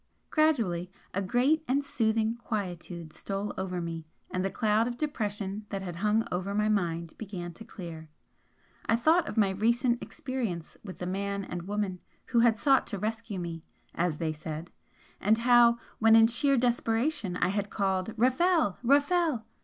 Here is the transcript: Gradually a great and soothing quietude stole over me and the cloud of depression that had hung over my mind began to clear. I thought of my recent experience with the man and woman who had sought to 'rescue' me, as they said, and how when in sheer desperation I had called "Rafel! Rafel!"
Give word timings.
Gradually 0.31 0.89
a 1.13 1.21
great 1.21 1.63
and 1.67 1.83
soothing 1.85 2.35
quietude 2.35 3.13
stole 3.13 3.53
over 3.55 3.79
me 3.79 4.07
and 4.31 4.43
the 4.43 4.49
cloud 4.49 4.87
of 4.87 4.97
depression 4.97 5.67
that 5.69 5.83
had 5.83 5.97
hung 5.97 6.27
over 6.31 6.55
my 6.55 6.67
mind 6.69 7.15
began 7.19 7.53
to 7.53 7.63
clear. 7.63 8.09
I 8.87 8.95
thought 8.95 9.29
of 9.29 9.37
my 9.37 9.51
recent 9.51 10.01
experience 10.01 10.75
with 10.83 10.97
the 10.97 11.05
man 11.05 11.45
and 11.45 11.67
woman 11.67 11.99
who 12.29 12.39
had 12.39 12.57
sought 12.57 12.87
to 12.87 12.97
'rescue' 12.97 13.37
me, 13.37 13.63
as 13.93 14.17
they 14.17 14.33
said, 14.33 14.71
and 15.19 15.37
how 15.37 15.77
when 15.99 16.15
in 16.15 16.25
sheer 16.25 16.57
desperation 16.57 17.37
I 17.37 17.49
had 17.49 17.69
called 17.69 18.07
"Rafel! 18.17 18.77
Rafel!" 18.83 19.43